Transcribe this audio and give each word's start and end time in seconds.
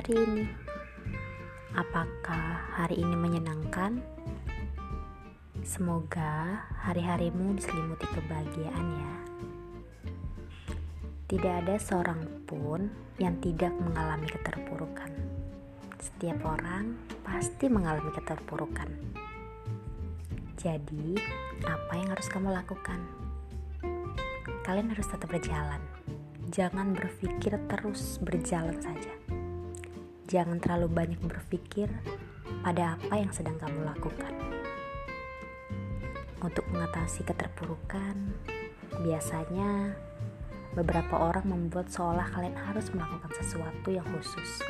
hari 0.00 0.16
ini? 0.16 0.44
Apakah 1.76 2.72
hari 2.72 3.04
ini 3.04 3.12
menyenangkan? 3.12 4.00
Semoga 5.60 6.64
hari-harimu 6.80 7.52
diselimuti 7.52 8.08
kebahagiaan 8.16 8.86
ya. 8.96 9.12
Tidak 11.28 11.54
ada 11.62 11.76
seorang 11.76 12.48
pun 12.48 12.88
yang 13.20 13.36
tidak 13.44 13.76
mengalami 13.76 14.24
keterpurukan. 14.24 15.12
Setiap 16.00 16.40
orang 16.48 16.96
pasti 17.20 17.68
mengalami 17.68 18.08
keterpurukan. 18.16 18.88
Jadi, 20.56 21.20
apa 21.68 21.92
yang 21.92 22.08
harus 22.08 22.26
kamu 22.32 22.56
lakukan? 22.56 23.04
Kalian 24.64 24.90
harus 24.96 25.04
tetap 25.12 25.28
berjalan 25.28 25.84
jangan 26.50 26.98
berpikir 26.98 27.54
terus 27.70 28.18
berjalan 28.18 28.74
saja. 28.82 29.14
Jangan 30.26 30.58
terlalu 30.58 30.90
banyak 30.90 31.22
berpikir 31.22 31.86
pada 32.66 32.98
apa 32.98 33.14
yang 33.22 33.30
sedang 33.30 33.54
kamu 33.62 33.86
lakukan. 33.86 34.34
Untuk 36.42 36.66
mengatasi 36.74 37.22
keterpurukan, 37.22 38.34
biasanya 39.06 39.94
beberapa 40.74 41.22
orang 41.22 41.46
membuat 41.46 41.86
seolah 41.86 42.26
kalian 42.34 42.58
harus 42.58 42.90
melakukan 42.90 43.30
sesuatu 43.38 43.88
yang 43.94 44.06
khusus. 44.18 44.66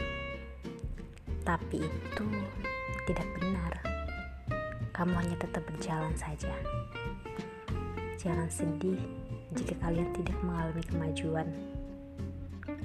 Tapi 1.49 1.81
itu 1.81 2.27
tidak 3.09 3.29
benar. 3.41 3.73
Kamu 4.93 5.17
hanya 5.17 5.37
tetap 5.41 5.65
berjalan 5.65 6.13
saja. 6.13 6.53
Jangan 8.21 8.53
sedih 8.53 9.20
jika 9.55 9.75
kalian 9.83 10.11
tidak 10.15 10.39
mengalami 10.47 10.83
kemajuan. 10.87 11.49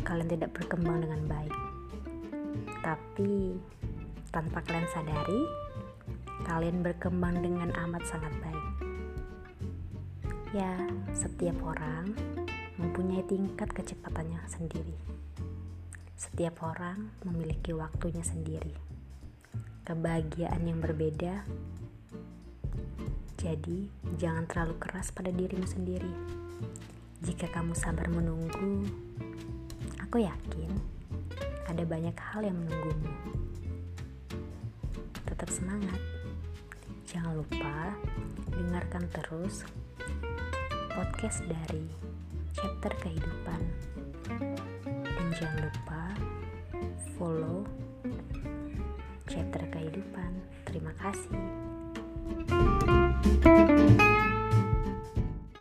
Kalian 0.02 0.30
tidak 0.30 0.54
berkembang 0.58 1.06
dengan 1.06 1.22
baik. 1.30 1.56
Tapi 2.82 3.58
tanpa 4.34 4.62
kalian 4.66 4.90
sadari, 4.94 5.42
kalian 6.46 6.82
berkembang 6.82 7.42
dengan 7.42 7.70
amat 7.86 8.04
sangat 8.10 8.34
baik. 8.42 8.68
Ya, 10.54 10.74
setiap 11.12 11.60
orang 11.66 12.16
mempunyai 12.80 13.26
tingkat 13.28 13.70
kecepatannya 13.76 14.40
sendiri. 14.48 14.96
Setiap 16.16 16.64
orang 16.64 17.12
memiliki 17.28 17.76
waktunya 17.76 18.24
sendiri. 18.24 18.72
Kebahagiaan 19.86 20.64
yang 20.66 20.80
berbeda 20.82 21.46
jadi, 23.36 23.92
jangan 24.16 24.48
terlalu 24.48 24.80
keras 24.80 25.12
pada 25.12 25.28
dirimu 25.28 25.68
sendiri. 25.68 26.14
Jika 27.20 27.52
kamu 27.52 27.76
sabar 27.76 28.08
menunggu, 28.08 28.88
aku 30.00 30.24
yakin 30.24 30.72
ada 31.68 31.84
banyak 31.84 32.16
hal 32.16 32.48
yang 32.48 32.56
menunggumu. 32.56 33.12
Tetap 35.28 35.52
semangat. 35.52 36.00
Jangan 37.04 37.44
lupa 37.44 37.92
dengarkan 38.56 39.04
terus 39.12 39.68
podcast 40.96 41.44
dari 41.44 41.92
chapter 42.56 42.96
kehidupan. 43.04 43.62
Dan 44.88 45.28
jangan 45.36 45.68
lupa 45.68 46.02
follow 47.20 47.68
chapter 49.28 49.60
kehidupan. 49.76 50.32
Terima 50.64 50.96
kasih. 50.96 51.75